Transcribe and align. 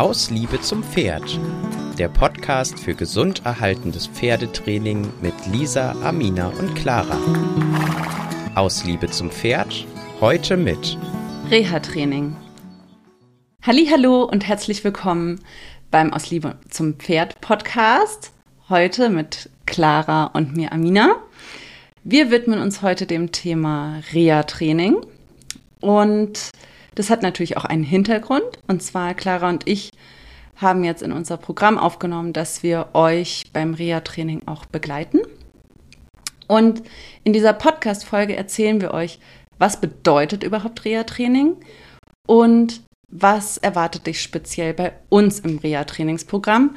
Aus 0.00 0.30
Liebe 0.30 0.58
zum 0.62 0.82
Pferd. 0.82 1.38
Der 1.98 2.08
Podcast 2.08 2.80
für 2.80 2.94
gesund 2.94 3.44
erhaltendes 3.44 4.06
Pferdetraining 4.06 5.06
mit 5.20 5.34
Lisa, 5.52 5.94
Amina 6.02 6.48
und 6.58 6.74
Clara. 6.74 7.18
Aus 8.54 8.82
Liebe 8.84 9.10
zum 9.10 9.30
Pferd. 9.30 9.86
Heute 10.18 10.56
mit 10.56 10.96
Reha-Training. 11.50 12.34
Hallo 13.62 14.22
und 14.24 14.48
herzlich 14.48 14.82
willkommen 14.84 15.44
beim 15.90 16.14
Aus 16.14 16.30
Liebe 16.30 16.56
zum 16.70 16.94
Pferd 16.94 17.38
Podcast. 17.42 18.32
Heute 18.70 19.10
mit 19.10 19.50
Clara 19.66 20.28
und 20.32 20.56
mir 20.56 20.72
Amina. 20.72 21.16
Wir 22.04 22.30
widmen 22.30 22.62
uns 22.62 22.80
heute 22.80 23.04
dem 23.04 23.32
Thema 23.32 24.00
Reha-Training 24.14 24.96
und 25.82 26.52
das 26.94 27.10
hat 27.10 27.22
natürlich 27.22 27.56
auch 27.56 27.64
einen 27.64 27.84
Hintergrund. 27.84 28.44
Und 28.66 28.82
zwar 28.82 29.14
Clara 29.14 29.48
und 29.48 29.68
ich 29.68 29.90
haben 30.56 30.84
jetzt 30.84 31.02
in 31.02 31.12
unser 31.12 31.36
Programm 31.36 31.78
aufgenommen, 31.78 32.32
dass 32.32 32.62
wir 32.62 32.88
euch 32.92 33.44
beim 33.52 33.74
Reha-Training 33.74 34.42
auch 34.46 34.66
begleiten. 34.66 35.20
Und 36.46 36.82
in 37.24 37.32
dieser 37.32 37.52
Podcast-Folge 37.52 38.36
erzählen 38.36 38.80
wir 38.80 38.92
euch, 38.92 39.18
was 39.58 39.80
bedeutet 39.80 40.42
überhaupt 40.42 40.84
Reha-Training 40.84 41.56
und 42.26 42.82
was 43.08 43.56
erwartet 43.56 44.06
dich 44.06 44.22
speziell 44.22 44.74
bei 44.74 44.92
uns 45.08 45.40
im 45.40 45.58
Reha-Trainingsprogramm 45.58 46.76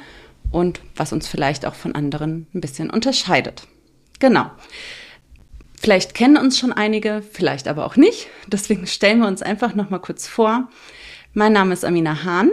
und 0.50 0.80
was 0.96 1.12
uns 1.12 1.28
vielleicht 1.28 1.66
auch 1.66 1.74
von 1.74 1.94
anderen 1.94 2.46
ein 2.54 2.60
bisschen 2.60 2.90
unterscheidet. 2.90 3.66
Genau. 4.20 4.50
Vielleicht 5.84 6.14
kennen 6.14 6.38
uns 6.38 6.58
schon 6.58 6.72
einige, 6.72 7.20
vielleicht 7.20 7.68
aber 7.68 7.84
auch 7.84 7.96
nicht. 7.96 8.28
Deswegen 8.46 8.86
stellen 8.86 9.18
wir 9.18 9.28
uns 9.28 9.42
einfach 9.42 9.74
noch 9.74 9.90
mal 9.90 9.98
kurz 9.98 10.26
vor. 10.26 10.70
Mein 11.34 11.52
Name 11.52 11.74
ist 11.74 11.84
Amina 11.84 12.24
Hahn. 12.24 12.52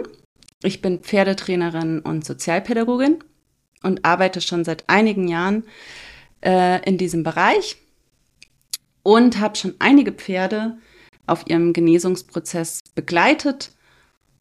Ich 0.62 0.82
bin 0.82 0.98
Pferdetrainerin 0.98 2.00
und 2.00 2.26
Sozialpädagogin 2.26 3.24
und 3.82 4.04
arbeite 4.04 4.42
schon 4.42 4.64
seit 4.64 4.86
einigen 4.90 5.28
Jahren 5.28 5.64
äh, 6.44 6.86
in 6.86 6.98
diesem 6.98 7.22
Bereich 7.22 7.78
und 9.02 9.40
habe 9.40 9.56
schon 9.56 9.76
einige 9.78 10.12
Pferde 10.12 10.76
auf 11.26 11.48
ihrem 11.48 11.72
Genesungsprozess 11.72 12.80
begleitet 12.94 13.72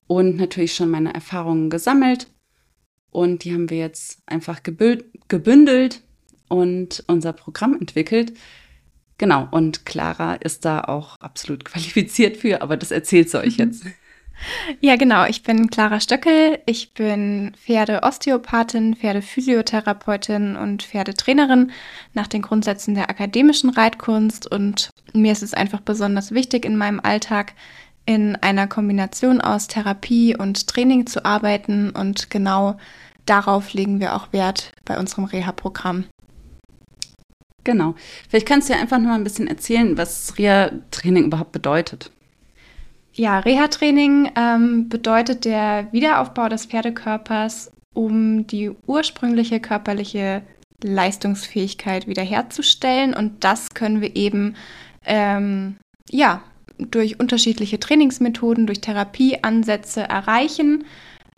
und 0.07 0.35
natürlich 0.35 0.75
schon 0.75 0.91
meine 0.91 1.13
Erfahrungen 1.13 1.69
gesammelt. 1.69 2.27
Und 3.09 3.45
die 3.45 3.53
haben 3.53 3.69
wir 3.69 3.77
jetzt 3.77 4.21
einfach 4.25 4.63
gebündelt 4.63 6.01
und 6.49 7.05
unser 7.07 7.31
Programm 7.31 7.77
entwickelt, 7.79 8.33
Genau, 9.21 9.47
und 9.51 9.85
Clara 9.85 10.33
ist 10.33 10.65
da 10.65 10.81
auch 10.81 11.15
absolut 11.19 11.63
qualifiziert 11.65 12.37
für, 12.37 12.63
aber 12.63 12.75
das 12.75 12.89
erzählt 12.89 13.29
sie 13.29 13.39
euch 13.39 13.59
mhm. 13.59 13.65
jetzt. 13.65 13.85
Ja, 14.79 14.95
genau. 14.95 15.25
Ich 15.25 15.43
bin 15.43 15.69
Clara 15.69 15.99
Stöckel. 15.99 16.57
Ich 16.65 16.95
bin 16.95 17.51
Pferdeosteopathin, 17.63 18.95
Pferdephysiotherapeutin 18.95 20.55
und 20.55 20.81
Pferdetrainerin 20.81 21.71
nach 22.15 22.25
den 22.25 22.41
Grundsätzen 22.41 22.95
der 22.95 23.11
akademischen 23.11 23.69
Reitkunst. 23.69 24.51
Und 24.51 24.89
mir 25.13 25.31
ist 25.31 25.43
es 25.43 25.53
einfach 25.53 25.81
besonders 25.81 26.31
wichtig, 26.31 26.65
in 26.65 26.75
meinem 26.75 26.99
Alltag 26.99 27.53
in 28.07 28.35
einer 28.37 28.65
Kombination 28.65 29.39
aus 29.39 29.67
Therapie 29.67 30.35
und 30.35 30.65
Training 30.65 31.05
zu 31.05 31.23
arbeiten. 31.23 31.91
Und 31.91 32.31
genau 32.31 32.77
darauf 33.27 33.73
legen 33.73 33.99
wir 33.99 34.15
auch 34.15 34.33
Wert 34.33 34.71
bei 34.83 34.97
unserem 34.97 35.25
Reha-Programm. 35.25 36.05
Genau. 37.63 37.95
Vielleicht 38.29 38.47
kannst 38.47 38.69
du 38.69 38.73
ja 38.73 38.79
einfach 38.79 38.99
mal 38.99 39.15
ein 39.15 39.23
bisschen 39.23 39.47
erzählen, 39.47 39.97
was 39.97 40.37
Reha-Training 40.37 41.25
überhaupt 41.25 41.51
bedeutet. 41.51 42.11
Ja, 43.13 43.39
Reha-Training 43.39 44.31
ähm, 44.35 44.89
bedeutet 44.89 45.45
der 45.45 45.87
Wiederaufbau 45.91 46.47
des 46.49 46.65
Pferdekörpers, 46.65 47.71
um 47.93 48.47
die 48.47 48.71
ursprüngliche 48.87 49.59
körperliche 49.59 50.41
Leistungsfähigkeit 50.83 52.07
wiederherzustellen. 52.07 53.13
Und 53.13 53.43
das 53.43 53.67
können 53.73 54.01
wir 54.01 54.15
eben 54.15 54.55
ähm, 55.05 55.75
ja, 56.09 56.41
durch 56.77 57.19
unterschiedliche 57.19 57.79
Trainingsmethoden, 57.79 58.65
durch 58.65 58.81
Therapieansätze 58.81 60.01
erreichen 60.01 60.85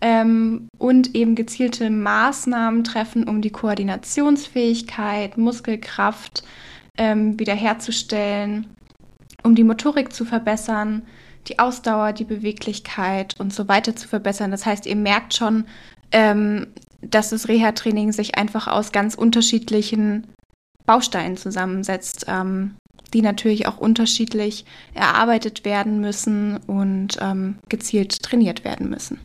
ähm, 0.03 0.67
und 0.77 1.15
eben 1.15 1.33
gezielte 1.33 1.89
Maßnahmen 1.89 2.83
treffen, 2.83 3.27
um 3.27 3.41
die 3.41 3.51
Koordinationsfähigkeit, 3.51 5.37
Muskelkraft 5.37 6.43
ähm, 6.97 7.39
wiederherzustellen, 7.39 8.67
um 9.43 9.55
die 9.55 9.63
Motorik 9.63 10.11
zu 10.11 10.25
verbessern, 10.25 11.03
die 11.47 11.57
Ausdauer, 11.57 12.11
die 12.11 12.25
Beweglichkeit 12.25 13.39
und 13.39 13.53
so 13.53 13.69
weiter 13.69 13.95
zu 13.95 14.09
verbessern. 14.09 14.51
Das 14.51 14.65
heißt, 14.65 14.85
ihr 14.85 14.97
merkt 14.97 15.35
schon, 15.35 15.65
ähm, 16.11 16.67
dass 17.01 17.29
das 17.29 17.47
Reha-Training 17.47 18.11
sich 18.11 18.35
einfach 18.37 18.67
aus 18.67 18.91
ganz 18.91 19.15
unterschiedlichen 19.15 20.27
Bausteinen 20.85 21.37
zusammensetzt, 21.37 22.25
ähm, 22.27 22.75
die 23.13 23.21
natürlich 23.21 23.67
auch 23.67 23.77
unterschiedlich 23.77 24.65
erarbeitet 24.93 25.63
werden 25.63 26.01
müssen 26.01 26.57
und 26.67 27.17
ähm, 27.21 27.55
gezielt 27.69 28.21
trainiert 28.21 28.65
werden 28.65 28.89
müssen. 28.89 29.19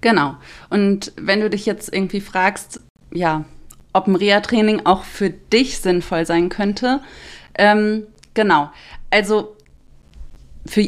Genau. 0.00 0.36
Und 0.70 1.12
wenn 1.16 1.40
du 1.40 1.50
dich 1.50 1.66
jetzt 1.66 1.92
irgendwie 1.92 2.20
fragst, 2.20 2.80
ja, 3.12 3.44
ob 3.92 4.06
ein 4.06 4.16
Reha-Training 4.16 4.82
auch 4.84 5.04
für 5.04 5.30
dich 5.30 5.78
sinnvoll 5.78 6.26
sein 6.26 6.48
könnte, 6.48 7.00
ähm, 7.56 8.04
genau. 8.34 8.70
Also 9.10 9.56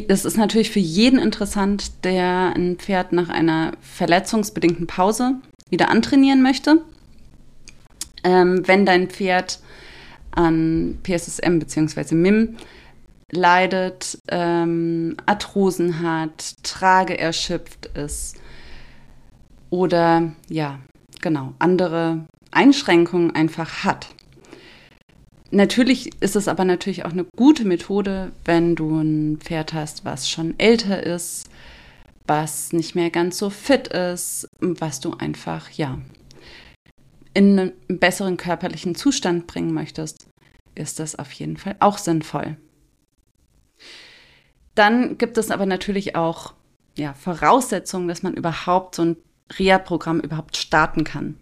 das 0.07 0.25
ist 0.25 0.37
natürlich 0.37 0.71
für 0.71 0.79
jeden 0.79 1.19
interessant, 1.19 2.03
der 2.03 2.53
ein 2.55 2.77
Pferd 2.77 3.13
nach 3.13 3.29
einer 3.29 3.71
verletzungsbedingten 3.81 4.87
Pause 4.87 5.35
wieder 5.69 5.89
antrainieren 5.89 6.41
möchte. 6.41 6.81
Ähm, 8.23 8.67
wenn 8.67 8.85
dein 8.85 9.09
Pferd 9.09 9.59
an 10.31 10.99
PSSM 11.03 11.59
bzw. 11.59 12.15
MIM 12.15 12.57
leidet, 13.31 14.17
ähm, 14.27 15.15
Arthrosen 15.25 16.01
hat, 16.01 16.55
Trage 16.63 17.17
erschöpft 17.17 17.85
ist, 17.95 18.35
oder 19.69 20.33
ja, 20.49 20.79
genau, 21.21 21.53
andere 21.59 22.25
Einschränkungen 22.51 23.31
einfach 23.31 23.83
hat. 23.83 24.09
Natürlich 25.51 26.11
ist 26.21 26.35
es 26.35 26.47
aber 26.47 26.63
natürlich 26.63 27.05
auch 27.05 27.11
eine 27.11 27.25
gute 27.35 27.65
Methode, 27.65 28.31
wenn 28.45 28.75
du 28.75 28.99
ein 28.99 29.37
Pferd 29.37 29.73
hast, 29.73 30.05
was 30.05 30.29
schon 30.29 30.59
älter 30.59 31.01
ist, 31.03 31.49
was 32.27 32.71
nicht 32.71 32.93
mehr 32.93 33.09
ganz 33.09 33.39
so 33.39 33.49
fit 33.49 33.87
ist, 33.87 34.47
was 34.59 34.99
du 34.99 35.15
einfach, 35.15 35.71
ja, 35.71 35.97
in 37.33 37.59
einen 37.59 37.71
besseren 37.87 38.37
körperlichen 38.37 38.93
Zustand 38.95 39.47
bringen 39.47 39.73
möchtest, 39.73 40.27
ist 40.75 40.99
das 40.99 41.17
auf 41.17 41.31
jeden 41.31 41.57
Fall 41.57 41.75
auch 41.79 41.97
sinnvoll. 41.97 42.57
Dann 44.75 45.17
gibt 45.17 45.37
es 45.37 45.51
aber 45.51 45.65
natürlich 45.65 46.15
auch 46.15 46.53
ja, 46.95 47.13
Voraussetzungen, 47.13 48.07
dass 48.07 48.23
man 48.23 48.33
überhaupt 48.33 48.95
so 48.95 49.03
ein 49.03 49.17
Reha-Programm 49.57 50.19
überhaupt 50.19 50.57
starten 50.57 51.03
kann. 51.03 51.37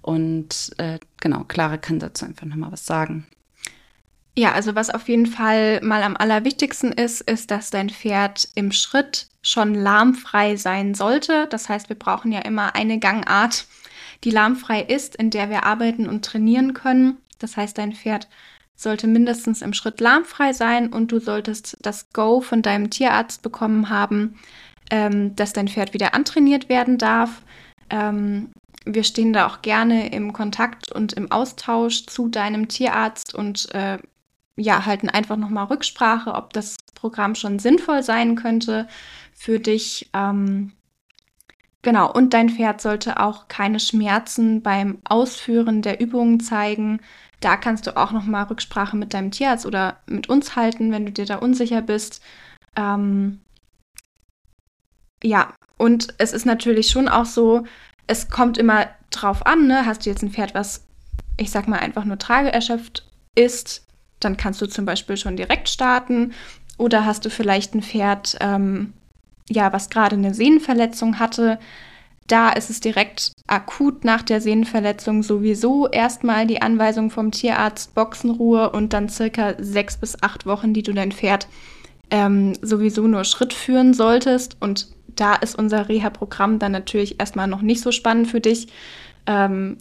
Und 0.00 0.72
äh, 0.78 0.98
genau, 1.20 1.44
Clara 1.44 1.76
kann 1.76 1.98
dazu 1.98 2.24
einfach 2.24 2.46
nochmal 2.46 2.72
was 2.72 2.86
sagen. 2.86 3.26
Ja, 4.36 4.52
also 4.52 4.74
was 4.74 4.90
auf 4.90 5.08
jeden 5.08 5.26
Fall 5.26 5.80
mal 5.82 6.02
am 6.02 6.16
allerwichtigsten 6.16 6.90
ist, 6.90 7.20
ist, 7.20 7.50
dass 7.50 7.70
dein 7.70 7.90
Pferd 7.90 8.48
im 8.54 8.72
Schritt 8.72 9.28
schon 9.42 9.74
lahmfrei 9.74 10.56
sein 10.56 10.94
sollte. 10.94 11.46
Das 11.50 11.68
heißt, 11.68 11.88
wir 11.88 11.98
brauchen 11.98 12.32
ja 12.32 12.40
immer 12.40 12.74
eine 12.74 12.98
Gangart, 12.98 13.66
die 14.24 14.30
lahmfrei 14.30 14.82
ist, 14.82 15.16
in 15.16 15.30
der 15.30 15.50
wir 15.50 15.64
arbeiten 15.64 16.08
und 16.08 16.24
trainieren 16.24 16.72
können. 16.72 17.18
Das 17.38 17.56
heißt, 17.56 17.76
dein 17.76 17.92
Pferd 17.92 18.28
sollte 18.74 19.06
mindestens 19.06 19.60
im 19.60 19.74
Schritt 19.74 20.00
lahmfrei 20.00 20.52
sein 20.52 20.92
und 20.92 21.12
du 21.12 21.20
solltest 21.20 21.76
das 21.82 22.10
Go 22.12 22.40
von 22.40 22.62
deinem 22.62 22.88
Tierarzt 22.88 23.42
bekommen 23.42 23.90
haben, 23.90 24.38
ähm, 24.92 25.34
dass 25.34 25.54
dein 25.54 25.68
Pferd 25.68 25.94
wieder 25.94 26.14
antrainiert 26.14 26.68
werden 26.68 26.98
darf. 26.98 27.42
Ähm, 27.88 28.50
wir 28.84 29.04
stehen 29.04 29.32
da 29.32 29.46
auch 29.46 29.62
gerne 29.62 30.12
im 30.12 30.34
Kontakt 30.34 30.92
und 30.92 31.14
im 31.14 31.32
Austausch 31.32 32.06
zu 32.06 32.28
deinem 32.28 32.68
Tierarzt 32.68 33.34
und 33.34 33.74
äh, 33.74 33.98
ja, 34.56 34.84
halten 34.84 35.08
einfach 35.08 35.38
nochmal 35.38 35.64
Rücksprache, 35.64 36.34
ob 36.34 36.52
das 36.52 36.76
Programm 36.94 37.34
schon 37.34 37.58
sinnvoll 37.58 38.02
sein 38.02 38.36
könnte 38.36 38.86
für 39.32 39.58
dich. 39.58 40.10
Ähm, 40.12 40.72
genau, 41.80 42.12
und 42.12 42.34
dein 42.34 42.50
Pferd 42.50 42.82
sollte 42.82 43.18
auch 43.18 43.48
keine 43.48 43.80
Schmerzen 43.80 44.62
beim 44.62 44.98
Ausführen 45.04 45.80
der 45.80 46.00
Übungen 46.02 46.38
zeigen. 46.40 47.00
Da 47.40 47.56
kannst 47.56 47.86
du 47.86 47.96
auch 47.96 48.12
nochmal 48.12 48.44
Rücksprache 48.44 48.96
mit 48.96 49.14
deinem 49.14 49.30
Tierarzt 49.30 49.64
oder 49.64 50.00
mit 50.06 50.28
uns 50.28 50.54
halten, 50.54 50.92
wenn 50.92 51.06
du 51.06 51.12
dir 51.12 51.24
da 51.24 51.36
unsicher 51.36 51.80
bist. 51.80 52.22
Ähm, 52.76 53.40
ja, 55.22 55.54
und 55.78 56.14
es 56.18 56.32
ist 56.32 56.46
natürlich 56.46 56.88
schon 56.88 57.08
auch 57.08 57.24
so, 57.24 57.64
es 58.06 58.28
kommt 58.28 58.58
immer 58.58 58.86
drauf 59.10 59.46
an, 59.46 59.66
ne? 59.66 59.86
Hast 59.86 60.04
du 60.04 60.10
jetzt 60.10 60.22
ein 60.22 60.30
Pferd, 60.30 60.54
was, 60.54 60.84
ich 61.36 61.50
sag 61.50 61.68
mal, 61.68 61.78
einfach 61.78 62.04
nur 62.04 62.18
trageerschöpft 62.18 63.04
ist, 63.34 63.86
dann 64.20 64.36
kannst 64.36 64.60
du 64.60 64.66
zum 64.66 64.84
Beispiel 64.84 65.16
schon 65.16 65.36
direkt 65.36 65.68
starten. 65.68 66.32
Oder 66.78 67.04
hast 67.04 67.24
du 67.24 67.30
vielleicht 67.30 67.74
ein 67.74 67.82
Pferd, 67.82 68.36
ähm, 68.40 68.92
ja, 69.48 69.72
was 69.72 69.90
gerade 69.90 70.16
eine 70.16 70.34
Sehnenverletzung 70.34 71.18
hatte, 71.18 71.58
da 72.28 72.50
ist 72.50 72.70
es 72.70 72.80
direkt 72.80 73.32
akut 73.46 74.04
nach 74.04 74.22
der 74.22 74.40
Sehnenverletzung 74.40 75.22
sowieso 75.22 75.88
erstmal 75.88 76.46
die 76.46 76.62
Anweisung 76.62 77.10
vom 77.10 77.30
Tierarzt 77.30 77.94
Boxenruhe 77.94 78.70
und 78.70 78.92
dann 78.92 79.08
circa 79.08 79.54
sechs 79.58 79.96
bis 79.96 80.22
acht 80.22 80.46
Wochen, 80.46 80.72
die 80.72 80.82
du 80.82 80.92
dein 80.92 81.12
Pferd 81.12 81.48
ähm, 82.10 82.52
sowieso 82.62 83.06
nur 83.06 83.24
Schritt 83.24 83.52
führen 83.52 83.92
solltest. 83.92 84.56
Und 84.60 84.88
da 85.16 85.34
ist 85.34 85.56
unser 85.56 85.88
Reha-Programm 85.88 86.58
dann 86.58 86.72
natürlich 86.72 87.20
erstmal 87.20 87.46
noch 87.46 87.62
nicht 87.62 87.80
so 87.80 87.92
spannend 87.92 88.28
für 88.28 88.40
dich, 88.40 88.68
ähm, 89.26 89.78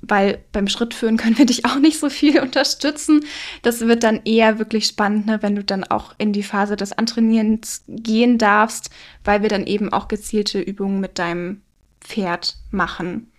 weil 0.00 0.44
beim 0.52 0.68
Schrittführen 0.68 1.16
können 1.16 1.38
wir 1.38 1.46
dich 1.46 1.64
auch 1.64 1.78
nicht 1.78 1.98
so 1.98 2.08
viel 2.08 2.40
unterstützen. 2.42 3.24
Das 3.62 3.80
wird 3.80 4.02
dann 4.02 4.20
eher 4.24 4.58
wirklich 4.58 4.86
spannend, 4.86 5.26
ne, 5.26 5.38
wenn 5.42 5.56
du 5.56 5.64
dann 5.64 5.84
auch 5.84 6.14
in 6.18 6.32
die 6.32 6.42
Phase 6.42 6.76
des 6.76 6.92
Antrainierens 6.92 7.84
gehen 7.88 8.38
darfst, 8.38 8.90
weil 9.24 9.42
wir 9.42 9.48
dann 9.48 9.66
eben 9.66 9.92
auch 9.92 10.08
gezielte 10.08 10.60
Übungen 10.60 11.00
mit 11.00 11.18
deinem 11.18 11.62
Pferd 12.00 12.56
machen. 12.70 13.32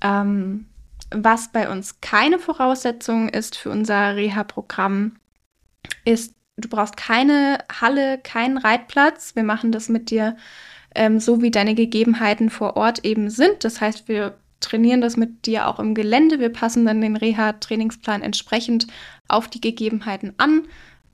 Ähm, 0.00 0.66
was 1.10 1.50
bei 1.52 1.70
uns 1.70 2.00
keine 2.00 2.38
Voraussetzung 2.38 3.28
ist 3.28 3.56
für 3.56 3.70
unser 3.70 4.14
Reha-Programm, 4.14 5.16
ist, 6.04 6.34
du 6.58 6.68
brauchst 6.68 6.96
keine 6.96 7.58
Halle, 7.80 8.18
keinen 8.18 8.58
Reitplatz. 8.58 9.34
Wir 9.34 9.44
machen 9.44 9.72
das 9.72 9.88
mit 9.88 10.10
dir 10.10 10.36
ähm, 10.94 11.20
so, 11.20 11.40
wie 11.40 11.50
deine 11.50 11.74
Gegebenheiten 11.74 12.50
vor 12.50 12.76
Ort 12.76 13.04
eben 13.04 13.30
sind. 13.30 13.64
Das 13.64 13.80
heißt, 13.80 14.08
wir 14.08 14.34
trainieren 14.60 15.00
das 15.00 15.16
mit 15.16 15.46
dir 15.46 15.68
auch 15.68 15.78
im 15.78 15.94
Gelände. 15.94 16.40
Wir 16.40 16.52
passen 16.52 16.84
dann 16.84 17.00
den 17.00 17.16
Reha-Trainingsplan 17.16 18.22
entsprechend 18.22 18.86
auf 19.28 19.48
die 19.48 19.60
Gegebenheiten 19.60 20.34
an. 20.38 20.62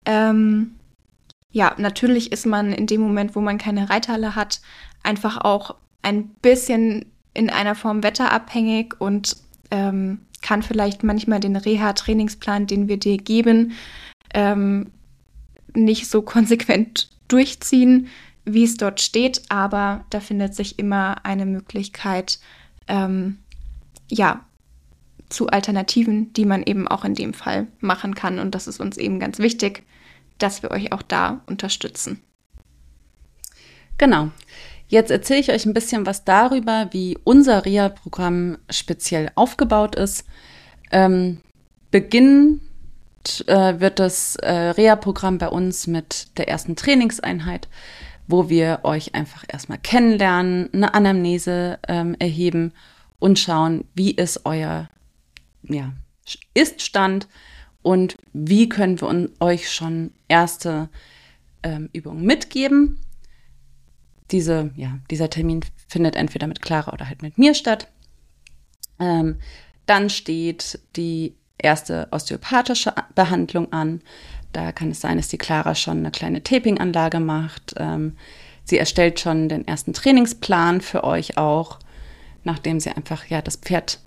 Ähm, 0.07 0.75
ja, 1.51 1.75
natürlich 1.79 2.33
ist 2.33 2.47
man 2.47 2.73
in 2.73 2.87
dem 2.87 3.01
Moment, 3.01 3.37
wo 3.37 3.41
man 3.41 3.59
keine 3.59 3.91
Reithalle 3.91 4.35
hat, 4.35 4.61
einfach 5.03 5.39
auch 5.39 5.77
ein 6.03 6.29
bisschen 6.43 7.07
in 7.35 7.51
einer 7.51 7.75
Form 7.75 8.03
wetterabhängig 8.03 8.95
und 8.99 9.37
ähm, 9.71 10.21
kann 10.43 10.63
vielleicht 10.63 11.03
manchmal 11.05 11.41
den 11.41 11.57
Reha-Trainingsplan, 11.57 12.67
den 12.67 12.89
wir 12.89 12.99
dir 12.99 13.19
geben, 13.19 13.73
ähm, 14.35 14.91
nicht 15.75 16.09
so 16.09 16.23
konsequent 16.23 17.11
durchziehen, 17.29 18.09
wie 18.45 18.65
es 18.65 18.77
dort 18.77 19.01
steht, 19.01 19.43
aber 19.49 20.05
da 20.11 20.21
findet 20.21 20.55
sich 20.55 20.79
immer 20.79 21.25
eine 21.25 21.47
Möglichkeit, 21.47 22.39
ähm, 22.89 23.39
ja, 24.11 24.45
zu 25.29 25.49
Alternativen, 25.49 26.33
die 26.35 26.45
man 26.45 26.63
eben 26.63 26.87
auch 26.87 27.05
in 27.05 27.15
dem 27.15 27.35
Fall 27.35 27.67
machen 27.81 28.15
kann. 28.15 28.39
Und 28.39 28.55
das 28.55 28.69
ist 28.69 28.81
uns 28.81 28.97
eben 28.99 29.19
ganz 29.19 29.39
wichtig, 29.39 29.83
dass 30.39 30.63
wir 30.63 30.71
euch 30.71 30.93
auch 30.93 31.03
da 31.03 31.41
unterstützen. 31.47 32.21
Genau. 33.99 34.31
Jetzt 34.87 35.11
erzähle 35.11 35.41
ich 35.41 35.51
euch 35.51 35.65
ein 35.65 35.75
bisschen 35.75 36.07
was 36.07 36.25
darüber, 36.25 36.89
wie 36.93 37.19
unser 37.25 37.65
REA-Programm 37.65 38.59
speziell 38.71 39.31
aufgebaut 39.35 39.97
ist. 39.97 40.27
Ähm, 40.93 41.41
beginnend 41.91 42.61
äh, 43.47 43.81
wird 43.81 43.99
das 43.99 44.37
äh, 44.37 44.53
REA-Programm 44.53 45.39
bei 45.39 45.49
uns 45.49 45.87
mit 45.87 46.39
der 46.39 46.49
ersten 46.49 46.77
Trainingseinheit, 46.77 47.69
wo 48.27 48.49
wir 48.49 48.81
euch 48.83 49.15
einfach 49.15 49.45
erstmal 49.49 49.79
kennenlernen, 49.79 50.71
eine 50.73 50.95
Anamnese 50.95 51.79
ähm, 51.89 52.17
erheben 52.19 52.73
und 53.19 53.39
schauen, 53.39 53.85
wie 53.95 54.11
ist 54.11 54.45
euer 54.45 54.89
ja, 55.63 55.93
Ist-Stand 56.55 57.29
und 57.83 58.17
wie 58.33 58.69
können 58.69 59.01
wir 59.01 59.31
euch 59.41 59.71
schon 59.71 60.13
erste 60.29 60.89
ähm, 61.63 61.91
Übungen 61.93 62.25
mitgeben. 62.25 63.01
Diese, 64.31 64.71
ja, 64.77 64.99
dieser 65.11 65.31
Termin 65.31 65.61
findet 65.89 66.17
entweder 66.17 66.47
mit 66.47 66.63
Clara 66.63 66.93
oder 66.93 67.09
halt 67.09 67.23
mit 67.23 67.39
mir 67.39 67.55
statt. 67.55 67.89
Ähm, 68.99 69.39
dann 69.87 70.09
steht 70.09 70.81
die 70.97 71.35
erste 71.59 72.09
osteopathische 72.11 72.93
Behandlung 73.15 73.73
an. 73.73 74.01
Da 74.53 74.73
kann 74.73 74.91
es 74.91 75.01
sein, 75.01 75.17
dass 75.17 75.29
die 75.29 75.39
Clara 75.39 75.75
schon 75.75 75.99
eine 75.99 76.11
kleine 76.11 76.43
Taping-Anlage 76.43 77.21
macht. 77.21 77.75
Ähm, 77.77 78.17
sie 78.65 78.79
erstellt 78.79 79.21
schon 79.21 79.49
den 79.49 79.67
ersten 79.67 79.93
Trainingsplan 79.93 80.81
für 80.81 81.05
euch 81.05 81.37
auch, 81.37 81.81
nachdem 82.45 82.81
sie 82.81 82.91
einfach 82.91 83.27
ja 83.27 83.43
das 83.43 83.57
Pferd 83.57 84.01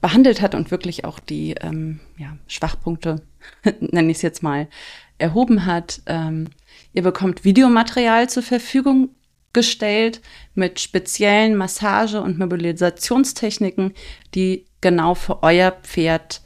behandelt 0.00 0.42
hat 0.42 0.54
und 0.54 0.70
wirklich 0.70 1.06
auch 1.06 1.18
die 1.18 1.54
ähm, 1.62 2.00
ja, 2.18 2.36
Schwachpunkte, 2.46 3.22
nenne 3.80 4.10
ich 4.10 4.18
es 4.18 4.22
jetzt 4.22 4.42
mal, 4.42 4.68
erhoben 5.16 5.64
hat. 5.64 6.02
Ähm, 6.04 6.50
ihr 6.92 7.02
bekommt 7.02 7.44
Videomaterial 7.44 8.28
zur 8.28 8.42
Verfügung 8.42 9.10
gestellt 9.54 10.20
mit 10.54 10.80
speziellen 10.80 11.56
Massage- 11.56 12.20
und 12.20 12.38
Mobilisationstechniken, 12.38 13.94
die 14.34 14.66
genau 14.82 15.14
für 15.14 15.42
euer 15.42 15.70
Pferd 15.70 16.42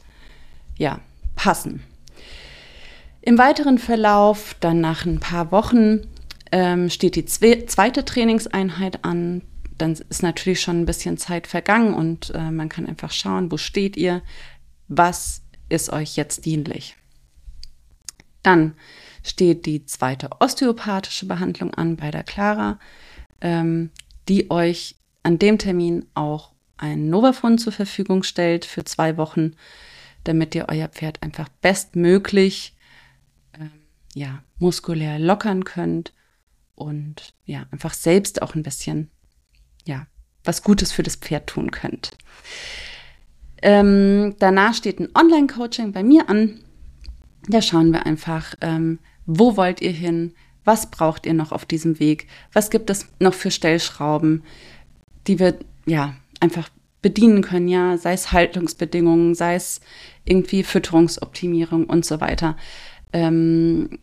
ja, 0.79 0.99
passen. 1.35 1.83
Im 3.21 3.37
weiteren 3.37 3.77
Verlauf, 3.77 4.55
dann 4.59 4.81
nach 4.81 5.05
ein 5.05 5.19
paar 5.19 5.51
Wochen, 5.51 6.07
ähm, 6.51 6.89
steht 6.89 7.15
die 7.15 7.25
zweite 7.25 8.03
Trainingseinheit 8.05 9.05
an. 9.05 9.43
Dann 9.77 9.91
ist 9.91 10.23
natürlich 10.23 10.61
schon 10.61 10.81
ein 10.81 10.85
bisschen 10.85 11.17
Zeit 11.17 11.45
vergangen 11.45 11.93
und 11.93 12.31
äh, 12.33 12.49
man 12.49 12.69
kann 12.69 12.87
einfach 12.87 13.11
schauen, 13.11 13.51
wo 13.51 13.57
steht 13.57 13.97
ihr, 13.97 14.23
was 14.87 15.43
ist 15.67 15.91
euch 15.91 16.15
jetzt 16.15 16.45
dienlich. 16.45 16.95
Dann 18.41 18.73
steht 19.23 19.65
die 19.65 19.85
zweite 19.85 20.29
osteopathische 20.39 21.25
Behandlung 21.27 21.73
an 21.73 21.97
bei 21.97 22.09
der 22.09 22.23
Clara, 22.23 22.79
ähm, 23.41 23.91
die 24.27 24.49
euch 24.49 24.95
an 25.23 25.37
dem 25.37 25.57
Termin 25.57 26.05
auch 26.13 26.53
ein 26.77 27.09
Novafund 27.09 27.59
zur 27.59 27.73
Verfügung 27.73 28.23
stellt 28.23 28.63
für 28.63 28.85
zwei 28.85 29.17
Wochen, 29.17 29.55
damit 30.29 30.53
ihr 30.53 30.67
euer 30.69 30.87
Pferd 30.87 31.23
einfach 31.23 31.49
bestmöglich 31.49 32.75
ähm, 33.59 33.71
ja, 34.13 34.43
muskulär 34.59 35.17
lockern 35.17 35.65
könnt 35.65 36.13
und 36.75 37.33
ja, 37.45 37.65
einfach 37.71 37.95
selbst 37.95 38.43
auch 38.43 38.53
ein 38.53 38.61
bisschen 38.61 39.09
ja, 39.87 40.05
was 40.43 40.61
Gutes 40.61 40.91
für 40.91 41.01
das 41.01 41.15
Pferd 41.15 41.47
tun 41.47 41.71
könnt. 41.71 42.11
Ähm, 43.63 44.35
danach 44.37 44.75
steht 44.75 44.99
ein 44.99 45.09
Online-Coaching 45.15 45.93
bei 45.93 46.03
mir 46.03 46.29
an. 46.29 46.59
Da 47.47 47.63
schauen 47.63 47.91
wir 47.91 48.05
einfach, 48.05 48.53
ähm, 48.61 48.99
wo 49.25 49.57
wollt 49.57 49.81
ihr 49.81 49.91
hin? 49.91 50.35
Was 50.63 50.91
braucht 50.91 51.25
ihr 51.25 51.33
noch 51.33 51.51
auf 51.51 51.65
diesem 51.65 51.99
Weg? 51.99 52.27
Was 52.53 52.69
gibt 52.69 52.91
es 52.91 53.07
noch 53.19 53.33
für 53.33 53.49
Stellschrauben, 53.49 54.43
die 55.25 55.39
wir 55.39 55.57
ja 55.87 56.15
einfach 56.39 56.69
bedienen 57.01 57.41
können, 57.41 57.67
ja, 57.67 57.97
sei 57.97 58.13
es 58.13 58.31
Haltungsbedingungen, 58.31 59.35
sei 59.35 59.55
es 59.55 59.81
irgendwie 60.25 60.63
Fütterungsoptimierung 60.63 61.85
und 61.85 62.05
so 62.05 62.19
weiter. 62.19 62.57
Ähm, 63.13 63.99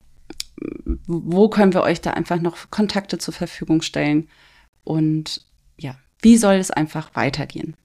wo 1.06 1.48
können 1.48 1.74
wir 1.74 1.82
euch 1.82 2.00
da 2.00 2.10
einfach 2.12 2.40
noch 2.40 2.70
Kontakte 2.70 3.18
zur 3.18 3.34
Verfügung 3.34 3.82
stellen? 3.82 4.28
Und 4.84 5.44
ja, 5.78 5.96
wie 6.22 6.36
soll 6.36 6.54
es 6.54 6.70
einfach 6.70 7.14
weitergehen? 7.14 7.76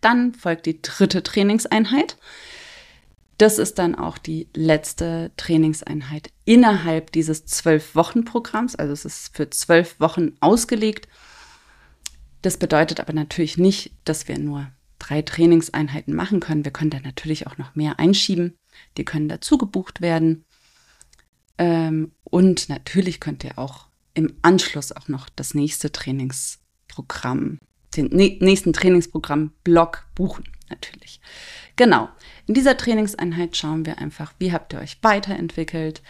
Dann 0.00 0.34
folgt 0.34 0.66
die 0.66 0.80
dritte 0.80 1.22
Trainingseinheit. 1.22 2.16
Das 3.38 3.58
ist 3.58 3.78
dann 3.78 3.94
auch 3.94 4.18
die 4.18 4.48
letzte 4.54 5.32
Trainingseinheit 5.36 6.30
innerhalb 6.44 7.12
dieses 7.12 7.44
Zwölf-Wochen-Programms. 7.46 8.76
Also 8.76 8.92
es 8.92 9.04
ist 9.04 9.36
für 9.36 9.50
zwölf 9.50 10.00
Wochen 10.00 10.32
ausgelegt. 10.40 11.08
Das 12.42 12.56
bedeutet 12.56 13.00
aber 13.00 13.12
natürlich 13.12 13.56
nicht, 13.56 13.92
dass 14.04 14.28
wir 14.28 14.38
nur 14.38 14.70
drei 14.98 15.22
Trainingseinheiten 15.22 16.14
machen 16.14 16.40
können. 16.40 16.64
Wir 16.64 16.72
können 16.72 16.90
da 16.90 17.00
natürlich 17.00 17.46
auch 17.46 17.58
noch 17.58 17.74
mehr 17.74 17.98
einschieben. 17.98 18.56
Die 18.96 19.04
können 19.04 19.28
dazu 19.28 19.58
gebucht 19.58 20.00
werden. 20.00 20.44
Ähm, 21.58 22.12
und 22.24 22.68
natürlich 22.68 23.20
könnt 23.20 23.44
ihr 23.44 23.58
auch 23.58 23.86
im 24.14 24.34
Anschluss 24.42 24.92
auch 24.92 25.08
noch 25.08 25.28
das 25.28 25.54
nächste 25.54 25.90
Trainingsprogramm, 25.92 27.58
den 27.96 28.06
nächsten 28.06 28.72
Trainingsprogramm-Block 28.72 30.06
buchen, 30.14 30.44
natürlich. 30.68 31.20
Genau. 31.76 32.08
In 32.46 32.54
dieser 32.54 32.76
Trainingseinheit 32.76 33.56
schauen 33.56 33.86
wir 33.86 33.98
einfach, 33.98 34.34
wie 34.38 34.52
habt 34.52 34.72
ihr 34.72 34.80
euch 34.80 34.98
weiterentwickelt 35.02 36.02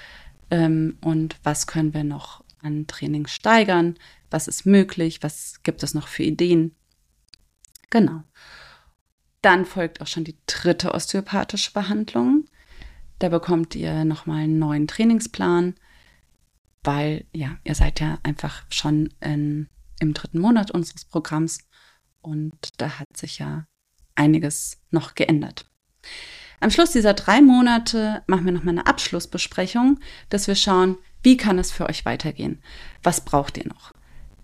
ähm, 0.50 0.98
und 1.00 1.36
was 1.42 1.66
können 1.66 1.94
wir 1.94 2.04
noch 2.04 2.42
an 2.62 2.86
Training 2.86 3.26
steigern, 3.26 3.96
was 4.32 4.48
ist 4.48 4.66
möglich, 4.66 5.22
was 5.22 5.62
gibt 5.62 5.82
es 5.82 5.94
noch 5.94 6.08
für 6.08 6.22
Ideen. 6.22 6.74
Genau. 7.90 8.22
Dann 9.42 9.64
folgt 9.64 10.00
auch 10.00 10.06
schon 10.06 10.24
die 10.24 10.36
dritte 10.46 10.94
osteopathische 10.94 11.72
Behandlung. 11.72 12.44
Da 13.18 13.28
bekommt 13.28 13.74
ihr 13.74 14.04
nochmal 14.04 14.44
einen 14.44 14.58
neuen 14.58 14.86
Trainingsplan, 14.88 15.74
weil 16.82 17.26
ja, 17.32 17.58
ihr 17.64 17.74
seid 17.74 18.00
ja 18.00 18.18
einfach 18.22 18.64
schon 18.70 19.12
in, 19.20 19.68
im 20.00 20.14
dritten 20.14 20.38
Monat 20.38 20.70
unseres 20.70 21.04
Programms 21.04 21.58
und 22.20 22.80
da 22.80 22.98
hat 22.98 23.16
sich 23.16 23.38
ja 23.38 23.66
einiges 24.14 24.80
noch 24.90 25.14
geändert. 25.14 25.66
Am 26.60 26.70
Schluss 26.70 26.92
dieser 26.92 27.14
drei 27.14 27.42
Monate 27.42 28.22
machen 28.26 28.44
wir 28.44 28.52
nochmal 28.52 28.74
eine 28.74 28.86
Abschlussbesprechung, 28.86 29.98
dass 30.28 30.46
wir 30.46 30.54
schauen, 30.54 30.96
Wie 31.24 31.36
kann 31.36 31.58
es 31.58 31.70
für 31.70 31.88
euch 31.88 32.04
weitergehen? 32.04 32.60
Was 33.02 33.24
braucht 33.24 33.56
ihr 33.56 33.66
noch? 33.66 33.92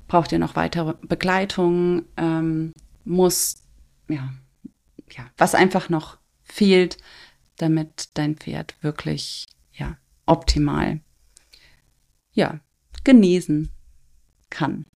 Braucht 0.09 0.33
ihr 0.33 0.38
noch 0.38 0.57
weitere 0.57 0.95
Begleitung? 1.03 2.05
Ähm, 2.17 2.73
muss, 3.05 3.62
ja, 4.09 4.31
ja, 5.11 5.31
was 5.37 5.55
einfach 5.55 5.88
noch 5.88 6.19
fehlt, 6.43 6.99
damit 7.57 8.11
dein 8.15 8.37
Pferd 8.37 8.75
wirklich, 8.83 9.47
ja, 9.73 9.97
optimal, 10.27 11.00
ja, 12.33 12.61
genesen 13.05 13.71
kann. 14.50 14.87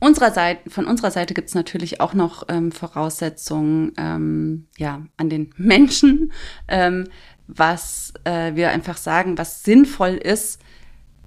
Unserer 0.00 0.30
Seite, 0.30 0.70
von 0.70 0.86
unserer 0.86 1.10
Seite 1.10 1.34
gibt 1.34 1.48
es 1.48 1.54
natürlich 1.54 2.00
auch 2.00 2.14
noch 2.14 2.44
ähm, 2.48 2.70
Voraussetzungen 2.70 3.92
ähm, 3.96 4.68
ja, 4.76 5.04
an 5.16 5.28
den 5.28 5.52
Menschen, 5.56 6.32
ähm, 6.68 7.08
was 7.48 8.12
äh, 8.24 8.54
wir 8.54 8.70
einfach 8.70 8.96
sagen, 8.96 9.38
was 9.38 9.64
sinnvoll 9.64 10.14
ist, 10.14 10.60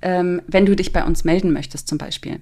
ähm, 0.01 0.41
wenn 0.47 0.65
du 0.65 0.75
dich 0.75 0.93
bei 0.93 1.03
uns 1.03 1.25
melden 1.25 1.51
möchtest 1.51 1.87
zum 1.87 1.97
Beispiel. 1.97 2.41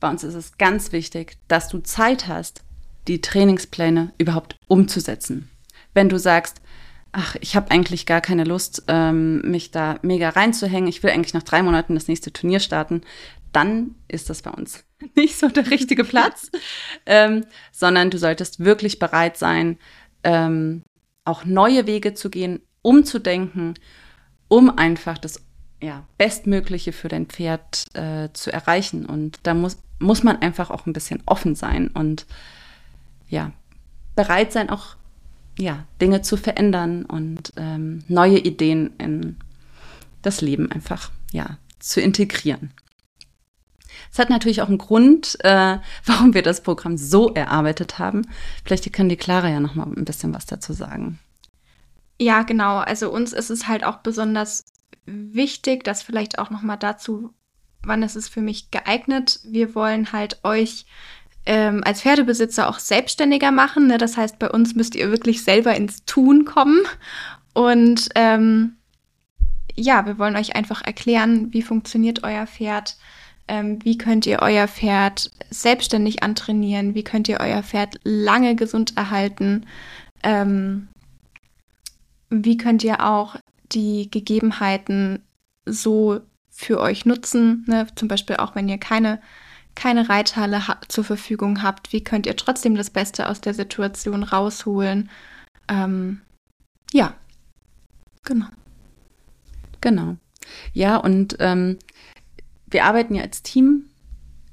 Bei 0.00 0.08
uns 0.08 0.24
ist 0.24 0.34
es 0.34 0.58
ganz 0.58 0.92
wichtig, 0.92 1.36
dass 1.48 1.68
du 1.68 1.80
Zeit 1.80 2.28
hast, 2.28 2.62
die 3.08 3.20
Trainingspläne 3.20 4.12
überhaupt 4.18 4.56
umzusetzen. 4.68 5.50
Wenn 5.94 6.08
du 6.08 6.18
sagst, 6.18 6.60
ach, 7.12 7.36
ich 7.40 7.56
habe 7.56 7.70
eigentlich 7.70 8.06
gar 8.06 8.20
keine 8.20 8.44
Lust, 8.44 8.84
ähm, 8.86 9.40
mich 9.40 9.70
da 9.70 9.98
mega 10.02 10.28
reinzuhängen, 10.28 10.88
ich 10.88 11.02
will 11.02 11.10
eigentlich 11.10 11.34
nach 11.34 11.42
drei 11.42 11.62
Monaten 11.62 11.94
das 11.94 12.08
nächste 12.08 12.32
Turnier 12.32 12.60
starten, 12.60 13.02
dann 13.52 13.94
ist 14.08 14.28
das 14.30 14.42
bei 14.42 14.50
uns 14.50 14.84
nicht 15.16 15.36
so 15.36 15.48
der 15.48 15.70
richtige 15.70 16.04
Platz, 16.04 16.50
ähm, 17.06 17.44
sondern 17.72 18.10
du 18.10 18.18
solltest 18.18 18.60
wirklich 18.60 18.98
bereit 18.98 19.36
sein, 19.36 19.78
ähm, 20.22 20.82
auch 21.24 21.44
neue 21.44 21.86
Wege 21.86 22.14
zu 22.14 22.30
gehen, 22.30 22.60
umzudenken, 22.82 23.74
um 24.48 24.70
einfach 24.78 25.18
das 25.18 25.42
ja, 25.80 26.04
Bestmögliche 26.16 26.92
für 26.92 27.08
dein 27.08 27.26
Pferd 27.26 27.86
äh, 27.94 28.28
zu 28.32 28.52
erreichen. 28.52 29.06
Und 29.06 29.38
da 29.44 29.54
muss, 29.54 29.78
muss 29.98 30.22
man 30.22 30.40
einfach 30.40 30.70
auch 30.70 30.86
ein 30.86 30.92
bisschen 30.92 31.22
offen 31.26 31.54
sein 31.54 31.88
und 31.88 32.26
ja, 33.28 33.52
bereit 34.16 34.52
sein, 34.52 34.70
auch 34.70 34.96
ja, 35.58 35.84
Dinge 36.00 36.22
zu 36.22 36.36
verändern 36.36 37.04
und 37.04 37.52
ähm, 37.56 38.04
neue 38.08 38.38
Ideen 38.38 38.92
in 38.98 39.36
das 40.22 40.40
Leben 40.40 40.70
einfach 40.70 41.10
ja, 41.32 41.58
zu 41.78 42.00
integrieren. 42.00 42.72
Es 44.10 44.18
hat 44.18 44.30
natürlich 44.30 44.62
auch 44.62 44.68
einen 44.68 44.78
Grund, 44.78 45.36
äh, 45.44 45.78
warum 46.04 46.34
wir 46.34 46.42
das 46.42 46.62
Programm 46.62 46.96
so 46.96 47.32
erarbeitet 47.34 47.98
haben. 47.98 48.22
Vielleicht 48.64 48.92
kann 48.92 49.08
die 49.08 49.16
Clara 49.16 49.48
ja 49.48 49.60
noch 49.60 49.74
mal 49.74 49.86
ein 49.86 50.04
bisschen 50.04 50.34
was 50.34 50.46
dazu 50.46 50.72
sagen. 50.72 51.18
Ja, 52.20 52.42
genau. 52.42 52.78
Also 52.78 53.12
uns 53.12 53.32
ist 53.32 53.50
es 53.50 53.68
halt 53.68 53.84
auch 53.84 53.98
besonders 53.98 54.64
wichtig, 55.06 55.84
dass 55.84 56.02
vielleicht 56.02 56.38
auch 56.38 56.50
noch 56.50 56.62
mal 56.62 56.76
dazu, 56.76 57.34
wann 57.82 58.02
ist 58.02 58.16
es 58.16 58.28
für 58.28 58.40
mich 58.40 58.70
geeignet. 58.70 59.40
Wir 59.44 59.74
wollen 59.74 60.12
halt 60.12 60.40
euch 60.44 60.86
ähm, 61.46 61.82
als 61.84 62.02
Pferdebesitzer 62.02 62.68
auch 62.68 62.78
selbstständiger 62.78 63.50
machen. 63.50 63.86
Ne? 63.86 63.98
Das 63.98 64.16
heißt, 64.16 64.38
bei 64.38 64.50
uns 64.50 64.74
müsst 64.74 64.94
ihr 64.94 65.10
wirklich 65.10 65.42
selber 65.42 65.74
ins 65.74 66.04
Tun 66.04 66.44
kommen. 66.44 66.80
Und 67.54 68.08
ähm, 68.14 68.76
ja, 69.74 70.06
wir 70.06 70.18
wollen 70.18 70.36
euch 70.36 70.56
einfach 70.56 70.82
erklären, 70.82 71.52
wie 71.52 71.62
funktioniert 71.62 72.24
euer 72.24 72.46
Pferd, 72.46 72.96
ähm, 73.46 73.78
wie 73.82 73.96
könnt 73.96 74.26
ihr 74.26 74.40
euer 74.42 74.68
Pferd 74.68 75.30
selbstständig 75.50 76.22
antrainieren, 76.22 76.94
wie 76.94 77.04
könnt 77.04 77.28
ihr 77.28 77.40
euer 77.40 77.62
Pferd 77.62 77.98
lange 78.04 78.54
gesund 78.54 78.96
erhalten, 78.96 79.66
ähm, 80.22 80.88
wie 82.28 82.58
könnt 82.58 82.84
ihr 82.84 83.04
auch 83.06 83.36
die 83.72 84.10
Gegebenheiten 84.10 85.22
so 85.64 86.20
für 86.50 86.80
euch 86.80 87.06
nutzen, 87.06 87.64
ne? 87.68 87.86
zum 87.94 88.08
Beispiel 88.08 88.36
auch 88.36 88.54
wenn 88.54 88.68
ihr 88.68 88.78
keine, 88.78 89.20
keine 89.74 90.08
Reithalle 90.08 90.62
zur 90.88 91.04
Verfügung 91.04 91.62
habt, 91.62 91.92
wie 91.92 92.02
könnt 92.02 92.26
ihr 92.26 92.36
trotzdem 92.36 92.74
das 92.74 92.90
Beste 92.90 93.28
aus 93.28 93.40
der 93.40 93.54
Situation 93.54 94.22
rausholen. 94.24 95.10
Ähm, 95.68 96.20
ja, 96.92 97.14
genau. 98.24 98.48
Genau. 99.80 100.16
Ja, 100.72 100.96
und 100.96 101.36
ähm, 101.38 101.78
wir 102.66 102.84
arbeiten 102.84 103.14
ja 103.14 103.22
als 103.22 103.42
Team 103.42 103.87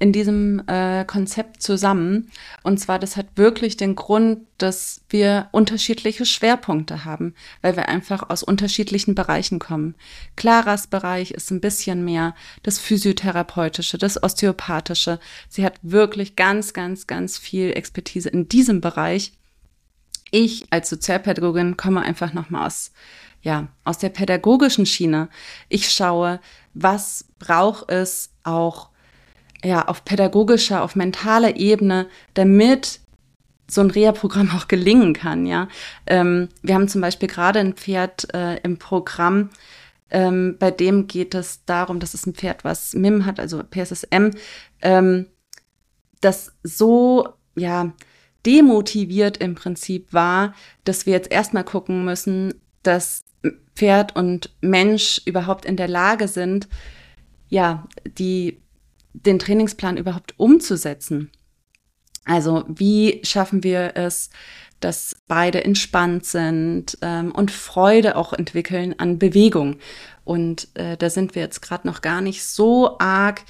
in 0.06 0.12
diesem 0.12 0.62
äh, 0.68 1.04
Konzept 1.04 1.64
zusammen. 1.64 2.30
Und 2.62 2.80
zwar, 2.80 3.00
das 3.00 3.18
hat 3.18 3.26
wirklich 3.38 3.76
den 3.76 3.96
Grund, 3.96 4.42
dass 4.60 5.02
wir 5.10 5.50
unterschiedliche 5.52 6.28
Schwerpunkte 6.28 7.06
haben, 7.06 7.34
weil 7.64 7.76
wir 7.76 7.90
einfach 7.90 8.30
aus 8.30 8.44
unterschiedlichen 8.44 9.16
Bereichen 9.16 9.58
kommen. 9.58 9.96
Claras 10.36 10.86
Bereich 10.86 11.32
ist 11.32 11.50
ein 11.50 11.60
bisschen 11.60 12.06
mehr 12.06 12.36
das 12.62 12.78
Physiotherapeutische, 12.78 13.98
das 13.98 14.22
Osteopathische. 14.22 15.20
Sie 15.50 15.66
hat 15.66 15.80
wirklich 15.82 16.36
ganz, 16.36 16.74
ganz, 16.74 17.08
ganz 17.08 17.40
viel 17.40 17.72
Expertise 17.72 18.30
in 18.30 18.48
diesem 18.48 18.82
Bereich. 18.82 19.34
Ich 20.30 20.68
als 20.70 20.88
Sozialpädagogin 20.92 21.78
komme 21.78 22.04
einfach 22.04 22.32
nochmal 22.32 22.68
aus, 22.68 22.92
ja, 23.42 23.70
aus 23.84 23.98
der 23.98 24.10
pädagogischen 24.10 24.86
Schiene. 24.86 25.30
Ich 25.68 25.90
schaue, 25.90 26.40
was 26.76 27.26
braucht 27.40 27.90
es 27.90 28.30
auch 28.44 28.90
ja, 29.66 29.88
auf 29.88 30.06
pädagogischer, 30.06 30.84
auf 30.84 30.96
mentaler 30.96 31.56
Ebene, 31.56 32.08
damit 32.36 33.00
so 33.68 33.82
ein 33.82 33.90
Reha-Programm 33.90 34.52
auch 34.56 34.68
gelingen 34.68 35.14
kann, 35.14 35.46
ja. 35.46 35.68
Ähm, 36.06 36.50
wir 36.62 36.76
haben 36.76 36.88
zum 36.88 37.02
Beispiel 37.02 37.28
gerade 37.28 37.60
ein 37.60 37.74
Pferd 37.74 38.34
äh, 38.34 38.58
im 38.58 38.78
Programm, 38.78 39.50
ähm, 40.12 40.58
bei 40.60 40.70
dem 40.70 41.08
geht 41.08 41.34
es 41.34 41.66
darum, 41.66 42.00
dass 42.00 42.14
es 42.14 42.28
ein 42.28 42.36
Pferd, 42.36 42.64
was 42.64 42.94
MIM 42.94 43.26
hat, 43.26 43.40
also 43.40 43.64
PSSM, 43.64 44.32
ähm, 44.82 45.26
das 46.22 46.54
so, 46.64 47.28
ja, 47.56 47.92
demotiviert 48.46 49.38
im 49.38 49.56
Prinzip 49.56 50.14
war, 50.14 50.54
dass 50.84 51.08
wir 51.08 51.14
jetzt 51.14 51.32
erstmal 51.32 51.64
gucken 51.64 52.06
müssen, 52.06 52.54
dass 52.84 53.24
Pferd 53.76 54.16
und 54.16 54.56
Mensch 54.62 55.22
überhaupt 55.26 55.66
in 55.66 55.76
der 55.76 55.88
Lage 55.88 56.28
sind, 56.28 56.68
ja, 57.50 57.88
die 58.06 58.62
den 59.24 59.40
Trainingsplan 59.40 59.98
überhaupt 59.98 60.34
umzusetzen. 60.38 61.32
Also 62.26 62.66
wie 62.68 63.22
schaffen 63.24 63.64
wir 63.64 63.96
es, 63.96 64.30
dass 64.80 65.16
beide 65.28 65.64
entspannt 65.64 66.26
sind 66.26 66.98
ähm, 67.02 67.32
und 67.32 67.52
Freude 67.52 68.16
auch 68.16 68.34
entwickeln 68.34 68.96
an 68.98 69.20
Bewegung. 69.20 69.78
Und 70.24 70.68
äh, 70.76 70.98
da 70.98 71.10
sind 71.10 71.36
wir 71.36 71.42
jetzt 71.42 71.62
gerade 71.62 71.88
noch 71.88 72.02
gar 72.02 72.22
nicht 72.22 72.46
so 72.46 72.98
arg 73.00 73.44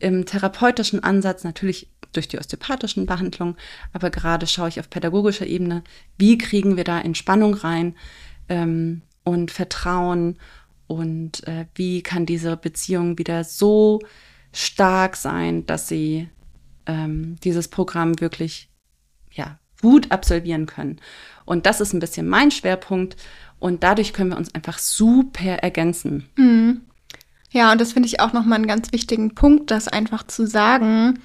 im 0.00 0.26
therapeutischen 0.26 1.02
Ansatz, 1.02 1.44
natürlich 1.44 1.88
durch 2.12 2.28
die 2.28 2.38
osteopathischen 2.38 3.06
Behandlungen, 3.06 3.56
aber 3.92 4.10
gerade 4.10 4.46
schaue 4.46 4.68
ich 4.68 4.80
auf 4.80 4.90
pädagogischer 4.90 5.46
Ebene, 5.46 5.82
wie 6.18 6.36
kriegen 6.36 6.76
wir 6.76 6.84
da 6.84 7.00
Entspannung 7.00 7.54
rein 7.54 7.96
ähm, 8.48 9.02
und 9.24 9.50
Vertrauen 9.50 10.38
und 10.86 11.46
äh, 11.46 11.66
wie 11.74 12.02
kann 12.02 12.26
diese 12.26 12.56
Beziehung 12.56 13.18
wieder 13.18 13.44
so 13.44 14.00
stark 14.52 15.16
sein, 15.16 15.66
dass 15.66 15.88
sie 15.88 16.28
ähm, 16.86 17.36
dieses 17.42 17.68
Programm 17.68 18.20
wirklich 18.20 18.68
ja, 19.30 19.58
gut 19.80 20.10
absolvieren 20.10 20.66
können. 20.66 21.00
Und 21.44 21.66
das 21.66 21.80
ist 21.80 21.92
ein 21.92 22.00
bisschen 22.00 22.28
mein 22.28 22.50
Schwerpunkt 22.50 23.16
und 23.58 23.82
dadurch 23.82 24.12
können 24.12 24.30
wir 24.30 24.36
uns 24.36 24.54
einfach 24.54 24.78
super 24.78 25.58
ergänzen. 25.62 26.28
Mhm. 26.36 26.82
Ja, 27.50 27.72
und 27.72 27.80
das 27.80 27.92
finde 27.92 28.08
ich 28.08 28.20
auch 28.20 28.32
nochmal 28.32 28.56
einen 28.56 28.66
ganz 28.66 28.92
wichtigen 28.92 29.34
Punkt, 29.34 29.70
das 29.70 29.86
einfach 29.86 30.26
zu 30.26 30.46
sagen, 30.46 31.18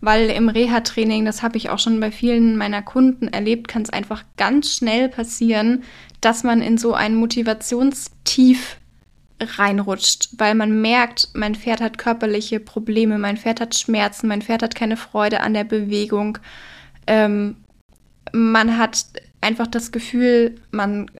weil 0.00 0.30
im 0.30 0.48
Reha-Training, 0.48 1.24
das 1.24 1.42
habe 1.42 1.58
ich 1.58 1.68
auch 1.68 1.78
schon 1.78 2.00
bei 2.00 2.10
vielen 2.10 2.56
meiner 2.56 2.82
Kunden 2.82 3.28
erlebt, 3.28 3.68
kann 3.68 3.82
es 3.82 3.90
einfach 3.90 4.24
ganz 4.36 4.74
schnell 4.74 5.08
passieren, 5.08 5.84
dass 6.20 6.44
man 6.44 6.62
in 6.62 6.78
so 6.78 6.94
ein 6.94 7.14
Motivationstief 7.14 8.78
reinrutscht, 9.40 10.30
weil 10.38 10.54
man 10.54 10.80
merkt, 10.80 11.28
mein 11.34 11.54
Pferd 11.54 11.80
hat 11.80 11.98
körperliche 11.98 12.60
Probleme, 12.60 13.18
mein 13.18 13.36
Pferd 13.36 13.60
hat 13.60 13.74
Schmerzen, 13.74 14.28
mein 14.28 14.42
Pferd 14.42 14.62
hat 14.62 14.74
keine 14.74 14.96
Freude 14.96 15.40
an 15.40 15.54
der 15.54 15.64
Bewegung. 15.64 16.38
Ähm, 17.06 17.56
man 18.32 18.78
hat 18.78 19.04
einfach 19.40 19.66
das 19.66 19.92
Gefühl, 19.92 20.56
man 20.70 21.10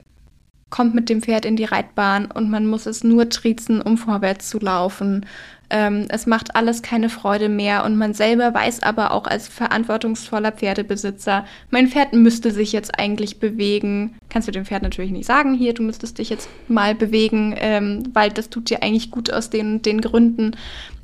kommt 0.71 0.95
mit 0.95 1.09
dem 1.09 1.23
Pferd 1.23 1.45
in 1.45 1.57
die 1.57 1.65
Reitbahn 1.65 2.27
und 2.27 2.51
man 2.51 2.67
muss 2.67 2.87
es 2.87 3.05
nur 3.05 3.29
triezen, 3.29 3.81
um 3.81 3.97
vorwärts 3.99 4.49
zu 4.49 4.59
laufen. 4.59 5.27
Ähm, 5.69 6.07
es 6.09 6.27
macht 6.27 6.55
alles 6.55 6.83
keine 6.83 7.09
Freude 7.09 7.49
mehr 7.49 7.85
und 7.85 7.97
man 7.97 8.15
selber 8.15 8.55
weiß 8.55 8.83
aber 8.83 9.11
auch 9.11 9.27
als 9.27 9.49
verantwortungsvoller 9.49 10.53
Pferdebesitzer, 10.53 11.45
mein 11.71 11.89
Pferd 11.89 12.13
müsste 12.13 12.53
sich 12.53 12.73
jetzt 12.73 12.99
eigentlich 12.99 13.41
bewegen. 13.41 14.17
Kannst 14.29 14.47
du 14.47 14.53
dem 14.53 14.65
Pferd 14.65 14.85
natürlich 14.85 15.11
nicht 15.11 15.27
sagen, 15.27 15.55
hier, 15.55 15.75
du 15.75 15.83
müsstest 15.83 16.19
dich 16.19 16.31
jetzt 16.31 16.49
mal 16.69 16.95
bewegen, 16.95 17.55
ähm, 17.59 18.05
weil 18.13 18.31
das 18.31 18.49
tut 18.49 18.71
dir 18.71 18.83
eigentlich 18.83 19.11
gut 19.11 19.33
aus 19.33 19.51
den, 19.51 19.83
den 19.83 20.01
Gründen. 20.01 20.53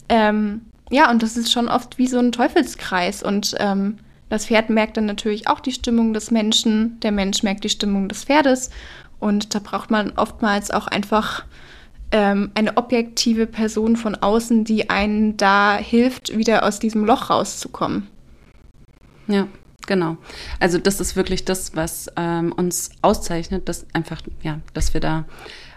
Ähm, 0.09 0.63
ja, 0.91 1.11
und 1.11 1.23
das 1.23 1.37
ist 1.37 1.51
schon 1.51 1.69
oft 1.69 1.99
wie 1.99 2.07
so 2.07 2.19
ein 2.19 2.33
Teufelskreis 2.33 3.23
und 3.23 3.55
ähm, 3.59 3.99
das 4.29 4.47
Pferd 4.47 4.71
merkt 4.71 4.97
dann 4.97 5.07
natürlich 5.07 5.49
auch 5.49 5.61
die 5.61 5.73
Stimmung 5.73 6.15
des 6.15 6.31
Menschen, 6.31 7.01
der 7.01 7.13
Mensch 7.13 7.43
merkt 7.43 7.65
die 7.65 7.69
Stimmung 7.69 8.09
des 8.09 8.25
Pferdes 8.25 8.71
und 9.19 9.55
da 9.55 9.59
braucht 9.59 9.91
man 9.91 10.13
oftmals 10.17 10.71
auch 10.71 10.87
einfach 10.87 11.45
ähm, 12.13 12.51
eine 12.55 12.77
objektive 12.77 13.47
Person 13.47 13.97
von 13.97 14.15
außen, 14.15 14.65
die 14.65 14.91
einen 14.91 15.37
da 15.37 15.77
hilft, 15.77 16.37
wieder 16.37 16.65
aus 16.65 16.79
diesem 16.79 17.05
Loch 17.05 17.31
rauszukommen. 17.31 18.07
Ja, 19.27 19.49
genau. 19.87 20.19
Also 20.61 20.79
das 20.79 21.01
ist 21.01 21.17
wirklich 21.17 21.45
das, 21.45 21.75
was 21.75 22.09
ähm, 22.17 22.53
uns 22.53 22.91
auszeichnet, 23.01 23.69
dass 23.69 23.87
einfach, 23.95 24.21
ja, 24.43 24.61
dass 24.75 24.93
wir 24.95 25.01
da 25.01 25.25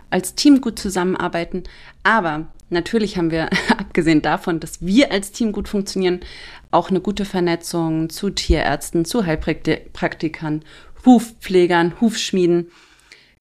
als 0.10 0.36
Team 0.36 0.62
gut 0.62 0.78
zusammenarbeiten. 0.78 1.64
Aber 2.04 2.48
natürlich 2.70 3.18
haben 3.18 3.32
wir, 3.32 3.50
abgesehen 3.78 4.22
davon, 4.22 4.60
dass 4.60 4.86
wir 4.86 5.12
als 5.12 5.32
Team 5.32 5.54
gut 5.54 5.70
funktionieren, 5.70 6.20
auch 6.72 6.90
eine 6.90 7.00
gute 7.00 7.26
Vernetzung 7.26 8.10
zu 8.10 8.30
Tierärzten, 8.30 9.06
zu 9.06 9.26
Heilpraktikern, 9.26 10.64
Hufpflegern, 11.06 12.02
Hufschmieden. 12.02 12.72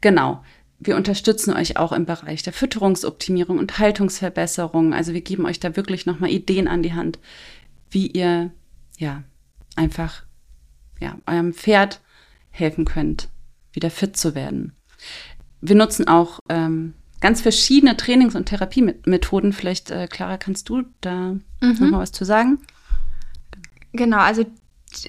Genau. 0.00 0.44
Wir 0.84 0.96
unterstützen 0.96 1.54
euch 1.54 1.76
auch 1.78 1.92
im 1.92 2.04
Bereich 2.06 2.42
der 2.42 2.52
Fütterungsoptimierung 2.52 3.58
und 3.58 3.78
Haltungsverbesserung. 3.78 4.92
Also 4.92 5.14
wir 5.14 5.22
geben 5.22 5.46
euch 5.46 5.58
da 5.58 5.76
wirklich 5.76 6.06
nochmal 6.06 6.30
Ideen 6.30 6.68
an 6.68 6.82
die 6.82 6.92
Hand, 6.92 7.18
wie 7.90 8.06
ihr 8.06 8.50
ja 8.98 9.24
einfach 9.76 10.24
ja 11.00 11.18
eurem 11.26 11.54
Pferd 11.54 12.00
helfen 12.50 12.84
könnt, 12.84 13.28
wieder 13.72 13.90
fit 13.90 14.16
zu 14.16 14.34
werden. 14.34 14.72
Wir 15.60 15.74
nutzen 15.74 16.06
auch 16.06 16.40
ähm, 16.48 16.94
ganz 17.20 17.40
verschiedene 17.40 17.96
Trainings- 17.96 18.36
und 18.36 18.46
Therapiemethoden. 18.46 19.52
Vielleicht, 19.52 19.90
äh, 19.90 20.06
Clara, 20.06 20.36
kannst 20.36 20.68
du 20.68 20.82
da 21.00 21.32
mhm. 21.32 21.40
nochmal 21.80 22.00
was 22.00 22.12
zu 22.12 22.24
sagen? 22.24 22.58
Genau, 23.92 24.18
also 24.18 24.44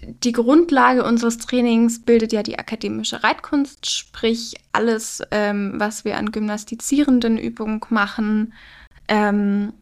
die 0.03 0.31
Grundlage 0.31 1.03
unseres 1.03 1.37
Trainings 1.37 2.03
bildet 2.03 2.33
ja 2.33 2.43
die 2.43 2.59
akademische 2.59 3.23
Reitkunst, 3.23 3.89
sprich 3.89 4.55
alles, 4.71 5.21
ähm, 5.31 5.73
was 5.75 6.05
wir 6.05 6.17
an 6.17 6.31
gymnastizierenden 6.31 7.37
Übungen 7.37 7.81
machen, 7.89 8.53
ähm, 9.07 9.73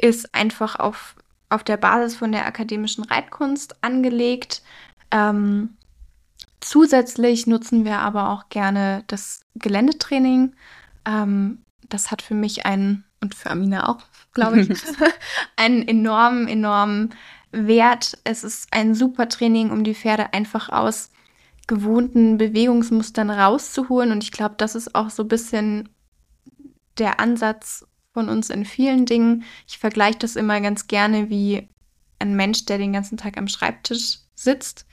ist 0.00 0.34
einfach 0.34 0.76
auf, 0.76 1.16
auf 1.48 1.64
der 1.64 1.76
Basis 1.76 2.16
von 2.16 2.32
der 2.32 2.46
akademischen 2.46 3.04
Reitkunst 3.04 3.82
angelegt. 3.82 4.62
Ähm, 5.10 5.76
zusätzlich 6.60 7.46
nutzen 7.46 7.84
wir 7.84 7.98
aber 7.98 8.30
auch 8.30 8.48
gerne 8.48 9.04
das 9.06 9.42
Geländetraining. 9.54 10.54
Ähm, 11.06 11.62
das 11.88 12.10
hat 12.10 12.22
für 12.22 12.34
mich 12.34 12.66
einen, 12.66 13.04
und 13.20 13.34
für 13.34 13.50
Amina 13.50 13.88
auch, 13.88 14.00
glaube 14.34 14.60
ich, 14.60 14.68
einen 15.56 15.86
enormen, 15.86 16.48
enormen 16.48 17.14
wert. 17.52 18.18
Es 18.24 18.44
ist 18.44 18.68
ein 18.70 18.94
super 18.94 19.28
Training, 19.28 19.70
um 19.70 19.84
die 19.84 19.94
Pferde 19.94 20.32
einfach 20.32 20.68
aus 20.68 21.10
gewohnten 21.66 22.38
Bewegungsmustern 22.38 23.30
rauszuholen. 23.30 24.12
Und 24.12 24.22
ich 24.22 24.32
glaube, 24.32 24.54
das 24.58 24.74
ist 24.74 24.94
auch 24.94 25.10
so 25.10 25.24
ein 25.24 25.28
bisschen 25.28 25.88
der 26.98 27.20
Ansatz 27.20 27.86
von 28.12 28.28
uns 28.28 28.50
in 28.50 28.64
vielen 28.64 29.04
Dingen. 29.04 29.44
Ich 29.66 29.78
vergleiche 29.78 30.18
das 30.18 30.36
immer 30.36 30.60
ganz 30.60 30.86
gerne 30.86 31.28
wie 31.28 31.68
ein 32.18 32.34
Mensch, 32.34 32.64
der 32.64 32.78
den 32.78 32.92
ganzen 32.92 33.18
Tag 33.18 33.36
am 33.36 33.48
Schreibtisch 33.48 34.20
sitzt 34.34 34.86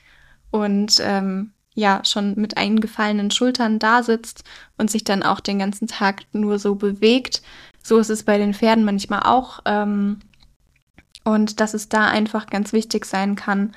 und 0.51 0.97
ähm, 1.01 1.53
ja 1.73 2.01
schon 2.03 2.35
mit 2.35 2.57
eingefallenen 2.57 3.31
Schultern 3.31 3.79
da 3.79 4.03
sitzt 4.03 4.43
und 4.77 4.91
sich 4.91 5.03
dann 5.03 5.23
auch 5.23 5.39
den 5.39 5.59
ganzen 5.59 5.87
Tag 5.87 6.23
nur 6.33 6.59
so 6.59 6.75
bewegt. 6.75 7.41
So 7.81 7.97
ist 7.97 8.09
es 8.09 8.23
bei 8.23 8.37
den 8.37 8.53
Pferden 8.53 8.83
manchmal 8.83 9.21
auch. 9.21 9.59
Ähm, 9.65 10.19
und 11.23 11.59
dass 11.59 11.73
es 11.73 11.89
da 11.89 12.07
einfach 12.07 12.47
ganz 12.47 12.73
wichtig 12.73 13.05
sein 13.05 13.35
kann, 13.35 13.73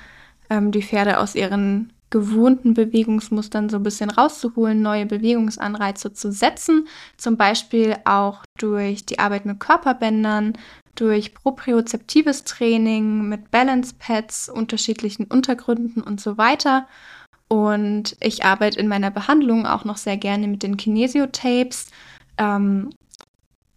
ähm, 0.49 0.71
die 0.71 0.83
Pferde 0.83 1.19
aus 1.19 1.35
ihren 1.35 1.93
gewohnten 2.09 2.73
Bewegungsmustern 2.73 3.69
so 3.69 3.77
ein 3.77 3.83
bisschen 3.83 4.09
rauszuholen, 4.09 4.81
neue 4.81 5.05
Bewegungsanreize 5.05 6.13
zu 6.13 6.31
setzen, 6.31 6.87
zum 7.17 7.35
Beispiel 7.35 7.97
auch 8.05 8.43
durch 8.57 9.05
die 9.05 9.19
Arbeit 9.19 9.45
mit 9.45 9.59
Körperbändern, 9.59 10.53
durch 10.95 11.33
propriozeptives 11.33 12.43
Training 12.45 13.27
mit 13.27 13.51
Balance 13.51 13.93
Pads, 13.99 14.49
unterschiedlichen 14.49 15.25
Untergründen 15.25 16.01
und 16.01 16.21
so 16.21 16.37
weiter. 16.37 16.87
Und 17.49 18.17
ich 18.19 18.45
arbeite 18.45 18.79
in 18.79 18.87
meiner 18.87 19.11
Behandlung 19.11 19.65
auch 19.65 19.85
noch 19.85 19.97
sehr 19.97 20.17
gerne 20.17 20.47
mit 20.47 20.63
den 20.63 20.77
Kinesiotapes, 20.77 21.87
ähm, 22.37 22.89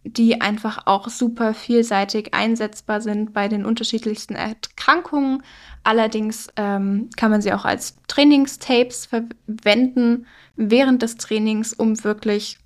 die 0.03 0.41
einfach 0.41 0.87
auch 0.87 1.09
super 1.09 1.53
vielseitig 1.53 2.33
einsetzbar 2.33 3.01
sind 3.01 3.33
bei 3.33 3.47
den 3.47 3.65
unterschiedlichsten 3.65 4.35
Erkrankungen. 4.35 5.43
Allerdings 5.83 6.47
ähm, 6.55 7.09
kann 7.17 7.31
man 7.31 7.41
sie 7.41 7.53
auch 7.53 7.65
als 7.65 7.97
Trainingstapes 8.07 9.05
verwenden 9.05 10.25
während 10.55 11.01
des 11.01 11.17
Trainings, 11.17 11.73
um 11.73 12.03
wirklich 12.03 12.57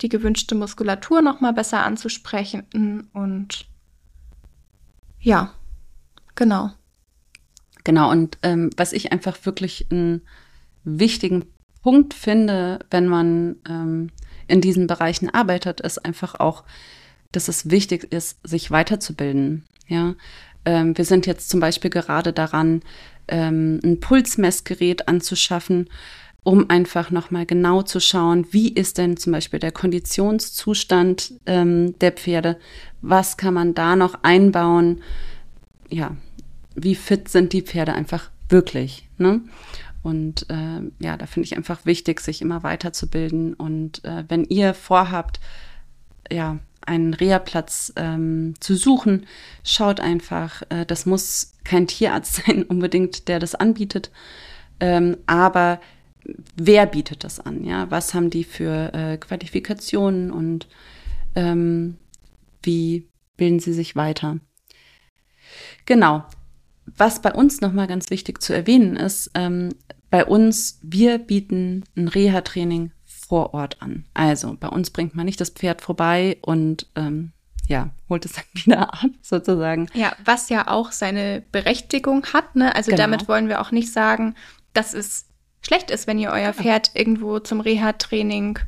die 0.00 0.08
gewünschte 0.08 0.54
Muskulatur 0.54 1.22
noch 1.22 1.40
mal 1.40 1.52
besser 1.52 1.84
anzusprechen 1.84 3.08
und 3.12 3.66
ja, 5.20 5.54
genau. 6.34 6.70
Genau, 7.84 8.10
und 8.10 8.38
ähm, 8.42 8.70
was 8.76 8.92
ich 8.92 9.12
einfach 9.12 9.36
wirklich 9.44 9.86
einen 9.90 10.22
wichtigen 10.84 11.46
Punkt 11.82 12.12
finde, 12.14 12.80
wenn 12.90 13.08
man 13.08 13.56
ähm, 13.68 14.10
in 14.46 14.60
diesen 14.60 14.86
Bereichen 14.86 15.30
arbeitet, 15.30 15.80
ist 15.80 16.04
einfach 16.04 16.36
auch, 16.40 16.64
dass 17.32 17.48
es 17.48 17.70
wichtig 17.70 18.12
ist, 18.12 18.38
sich 18.46 18.70
weiterzubilden. 18.70 19.64
Ja, 19.86 20.14
ähm, 20.64 20.96
wir 20.96 21.04
sind 21.04 21.26
jetzt 21.26 21.50
zum 21.50 21.60
Beispiel 21.60 21.90
gerade 21.90 22.32
daran, 22.32 22.82
ähm, 23.28 23.80
ein 23.84 24.00
Pulsmessgerät 24.00 25.08
anzuschaffen, 25.08 25.88
um 26.42 26.68
einfach 26.68 27.10
nochmal 27.10 27.46
genau 27.46 27.82
zu 27.82 28.00
schauen, 28.00 28.46
wie 28.50 28.68
ist 28.68 28.98
denn 28.98 29.16
zum 29.16 29.32
Beispiel 29.32 29.58
der 29.58 29.72
Konditionszustand 29.72 31.32
ähm, 31.46 31.98
der 32.00 32.12
Pferde, 32.12 32.58
was 33.00 33.36
kann 33.36 33.54
man 33.54 33.74
da 33.74 33.96
noch 33.96 34.22
einbauen, 34.22 35.02
ja, 35.88 36.16
wie 36.74 36.94
fit 36.94 37.28
sind 37.28 37.52
die 37.52 37.62
Pferde 37.62 37.94
einfach 37.94 38.30
wirklich. 38.48 39.08
Ne? 39.16 39.40
Und 40.04 40.48
äh, 40.50 40.82
ja, 41.00 41.16
da 41.16 41.26
finde 41.26 41.46
ich 41.46 41.56
einfach 41.56 41.84
wichtig, 41.86 42.20
sich 42.20 42.42
immer 42.42 42.62
weiterzubilden. 42.62 43.54
Und 43.54 44.04
äh, 44.04 44.24
wenn 44.28 44.44
ihr 44.44 44.74
vorhabt, 44.74 45.40
ja, 46.30 46.58
einen 46.86 47.14
Reha-Platz 47.14 47.92
ähm, 47.96 48.54
zu 48.60 48.76
suchen, 48.76 49.26
schaut 49.64 50.00
einfach, 50.00 50.62
äh, 50.68 50.84
das 50.86 51.06
muss 51.06 51.54
kein 51.64 51.86
Tierarzt 51.86 52.34
sein 52.46 52.62
unbedingt, 52.62 53.28
der 53.28 53.38
das 53.40 53.54
anbietet, 53.54 54.10
ähm, 54.80 55.16
aber 55.26 55.80
wer 56.56 56.86
bietet 56.86 57.24
das 57.24 57.40
an? 57.40 57.64
Ja, 57.64 57.90
was 57.90 58.14
haben 58.14 58.30
die 58.30 58.44
für 58.44 58.92
äh, 58.92 59.16
Qualifikationen 59.16 60.30
und 60.30 60.68
ähm, 61.34 61.96
wie 62.62 63.08
bilden 63.36 63.60
sie 63.60 63.72
sich 63.72 63.96
weiter? 63.96 64.38
Genau. 65.86 66.24
Was 66.86 67.22
bei 67.22 67.32
uns 67.32 67.60
nochmal 67.60 67.86
ganz 67.86 68.10
wichtig 68.10 68.42
zu 68.42 68.52
erwähnen 68.52 68.96
ist, 68.96 69.30
ähm, 69.34 69.70
bei 70.10 70.24
uns, 70.24 70.78
wir 70.82 71.18
bieten 71.18 71.84
ein 71.96 72.08
Reha-Training 72.08 72.92
vor 73.04 73.54
Ort 73.54 73.82
an. 73.82 74.04
Also 74.14 74.56
bei 74.58 74.68
uns 74.68 74.90
bringt 74.90 75.14
man 75.14 75.26
nicht 75.26 75.40
das 75.40 75.50
Pferd 75.50 75.80
vorbei 75.80 76.38
und 76.42 76.86
ähm, 76.94 77.32
ja, 77.66 77.90
holt 78.08 78.24
es 78.24 78.32
dann 78.32 78.44
wieder 78.52 78.94
ab, 78.94 79.10
sozusagen. 79.22 79.88
Ja, 79.94 80.12
was 80.24 80.48
ja 80.50 80.68
auch 80.68 80.92
seine 80.92 81.42
Berechtigung 81.50 82.26
hat. 82.32 82.54
Ne? 82.54 82.74
Also 82.74 82.90
genau. 82.90 83.02
damit 83.02 83.28
wollen 83.28 83.48
wir 83.48 83.60
auch 83.60 83.70
nicht 83.70 83.92
sagen, 83.92 84.34
dass 84.72 84.94
es 84.94 85.26
schlecht 85.62 85.90
ist, 85.90 86.06
wenn 86.06 86.18
ihr 86.18 86.30
euer 86.30 86.52
Pferd 86.52 86.90
irgendwo 86.94 87.38
zum 87.38 87.60
Reha-Training 87.60 88.58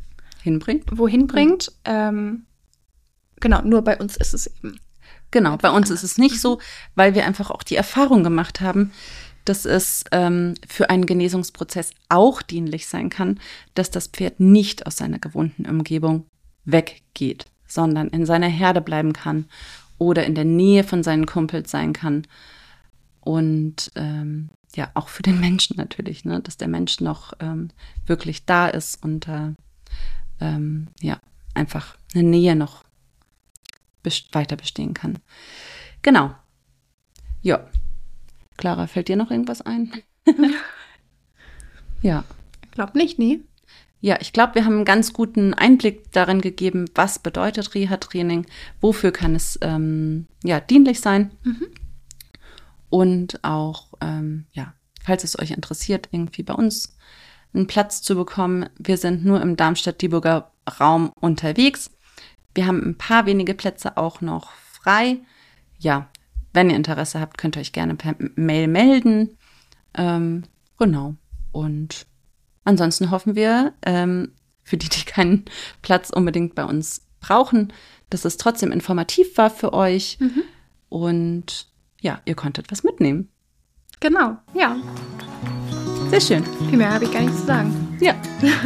hinbringt. 0.43 0.85
Wohin 0.99 1.27
bringt. 1.27 1.69
Mhm. 1.69 1.93
Ähm, 1.93 2.47
genau, 3.41 3.63
nur 3.63 3.83
bei 3.83 3.99
uns 3.99 4.17
ist 4.17 4.35
es 4.35 4.47
eben 4.47 4.81
Genau, 5.37 5.59
bei 5.59 5.69
uns 5.69 5.91
ist 5.91 6.03
es 6.03 6.17
nicht 6.17 6.41
so, 6.41 6.61
weil 6.95 7.15
wir 7.15 7.27
einfach 7.27 7.51
auch 7.51 7.63
die 7.63 7.77
Erfahrung 7.77 8.25
gemacht 8.25 8.63
haben, 8.63 8.93
dass 9.45 9.67
es 9.67 10.03
ähm, 10.11 10.55
für 10.67 10.89
einen 10.89 11.05
Genesungsprozess 11.05 11.91
auch 12.09 12.41
dienlich 12.41 12.87
sein 12.87 13.11
kann, 13.11 13.39
dass 13.75 13.91
das 13.91 14.07
Pferd 14.07 14.41
nicht 14.41 14.87
aus 14.87 14.97
seiner 14.97 15.19
gewohnten 15.19 15.67
Umgebung 15.67 16.25
weggeht, 16.65 17.45
sondern 17.67 18.09
in 18.09 18.25
seiner 18.25 18.49
Herde 18.49 18.81
bleiben 18.81 19.13
kann 19.13 19.45
oder 19.99 20.25
in 20.25 20.35
der 20.35 20.47
Nähe 20.47 20.85
von 20.85 21.03
seinen 21.03 21.27
Kumpels 21.27 21.71
sein 21.71 21.93
kann. 21.93 22.27
Und 23.21 23.93
ähm, 23.95 24.49
ja, 24.75 24.91
auch 24.95 25.09
für 25.09 25.23
den 25.23 25.39
Menschen 25.39 25.77
natürlich, 25.77 26.25
ne? 26.25 26.41
dass 26.41 26.57
der 26.57 26.69
Mensch 26.69 27.01
noch 27.01 27.35
ähm, 27.41 27.69
wirklich 28.07 28.47
da 28.47 28.69
ist 28.69 29.05
und 29.05 29.29
äh, 29.29 29.53
ja, 31.03 31.21
einfach 31.53 31.99
eine 32.15 32.23
Nähe 32.23 32.57
noch 32.57 32.86
weiter 34.33 34.57
bestehen 34.57 34.95
kann. 34.95 35.19
Genau. 36.03 36.35
Ja. 37.43 37.67
Clara, 38.57 38.87
fällt 38.87 39.09
dir 39.09 39.17
noch 39.17 39.31
irgendwas 39.31 39.63
ein? 39.63 39.93
ja. 42.03 42.25
Ich 42.65 42.71
glaube 42.73 42.99
nicht, 42.99 43.19
nie. 43.19 43.45
Ja, 44.01 44.19
ich 44.21 44.33
glaube, 44.33 44.55
wir 44.55 44.65
haben 44.65 44.75
einen 44.77 44.85
ganz 44.85 45.13
guten 45.13 45.55
Einblick 45.55 46.13
darin 46.13 46.41
gegeben, 46.41 46.85
was 46.95 47.19
bedeutet 47.19 47.75
Reha-Training, 47.75 48.47
wofür 48.81 49.11
kann 49.11 49.35
es 49.35 49.59
ähm, 49.63 50.27
ja, 50.45 50.61
dienlich 50.61 51.01
sein. 51.01 51.33
Mhm. 51.43 51.67
Und 52.89 53.43
auch, 53.43 53.95
ähm, 54.01 54.47
ja, 54.53 54.75
falls 55.03 55.25
es 55.25 55.39
euch 55.39 55.51
interessiert, 55.51 56.09
irgendwie 56.13 56.43
bei 56.43 56.55
uns 56.55 56.97
einen 57.57 57.67
Platz 57.67 58.03
zu 58.03 58.15
bekommen. 58.15 58.69
Wir 58.79 58.99
sind 58.99 59.25
nur 59.25 59.41
im 59.41 59.57
Darmstadt-Dieburger 59.57 60.53
Raum 60.79 61.11
unterwegs. 61.21 61.91
Wir 62.57 62.67
haben 62.67 62.83
ein 62.83 62.97
paar 62.97 63.27
wenige 63.27 63.53
Plätze 63.53 63.99
auch 63.99 64.23
noch 64.23 64.51
frei. 64.53 65.19
Ja, 65.79 66.09
wenn 66.55 66.71
ihr 66.71 66.77
Interesse 66.77 67.21
habt, 67.21 67.37
könnt 67.37 67.55
ihr 67.57 67.61
euch 67.61 67.73
gerne 67.73 67.97
per 67.97 68.17
Mail 68.35 68.67
melden. 68.67 69.37
Ähm, 69.95 70.45
genau. 70.79 71.15
Und 71.53 72.07
ansonsten 72.65 73.11
hoffen 73.11 73.37
wir, 73.37 73.75
ähm, 73.83 74.33
für 74.65 74.79
die, 74.79 74.89
die 74.89 75.05
keinen 75.05 75.45
Platz 75.83 76.09
unbedingt 76.09 76.55
bei 76.55 76.65
uns 76.65 77.07
brauchen, 77.21 77.75
dass 78.09 78.25
es 78.25 78.39
trotzdem 78.39 78.73
informativ 78.73 79.37
war 79.37 79.51
für 79.51 79.75
euch. 79.75 80.17
Mhm. 80.19 80.43
Und 80.89 81.69
ja, 82.01 82.23
ihr 82.25 82.35
konntet 82.35 82.71
was 82.73 82.85
mitnehmen. 82.85 83.29
Genau, 84.01 84.39
ja. 84.55 84.77
Sehr 86.09 86.21
schön. 86.23 86.45
Viel 86.71 86.79
mehr 86.79 86.95
habe 86.95 87.05
ich 87.05 87.13
gar 87.13 87.21
nicht 87.21 87.37
zu 87.37 87.45
sagen. 87.45 87.99
Ja, 88.01 88.15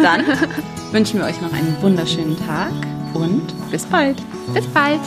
dann 0.00 0.24
wünschen 0.92 1.18
wir 1.18 1.26
euch 1.26 1.40
noch 1.40 1.53
einen 1.53 1.76
wunderschönen 1.83 2.37
Tag 2.38 2.72
und 3.14 3.70
bis 3.70 3.85
bald. 3.85 4.16
Bis 4.55 4.66
bald. 4.66 5.01